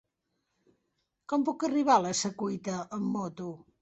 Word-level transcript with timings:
Com 1.33 1.45
puc 1.49 1.65
arribar 1.69 1.99
a 1.99 2.03
la 2.07 2.15
Secuita 2.21 2.79
amb 2.99 3.11
moto? 3.19 3.53